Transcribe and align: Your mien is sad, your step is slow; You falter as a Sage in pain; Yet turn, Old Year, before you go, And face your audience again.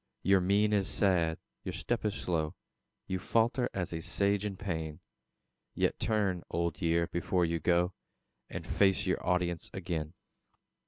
Your 0.23 0.41
mien 0.41 0.73
is 0.73 0.87
sad, 0.87 1.37
your 1.63 1.73
step 1.73 2.03
is 2.05 2.15
slow; 2.15 2.55
You 3.05 3.19
falter 3.19 3.69
as 3.71 3.93
a 3.93 4.01
Sage 4.01 4.47
in 4.47 4.57
pain; 4.57 4.99
Yet 5.75 5.99
turn, 5.99 6.41
Old 6.49 6.81
Year, 6.81 7.05
before 7.05 7.45
you 7.45 7.59
go, 7.59 7.93
And 8.49 8.65
face 8.65 9.05
your 9.05 9.23
audience 9.23 9.69
again. 9.75 10.15